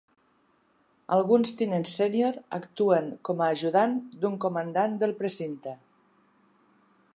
Alguns 1.17 1.51
tinents 1.59 1.91
sènior 1.99 2.39
actuen 2.59 3.11
com 3.29 3.43
a 3.43 3.51
ajudant 3.57 3.95
d'un 4.23 4.41
comandant 4.47 4.99
del 5.05 5.17
precinte. 5.23 5.77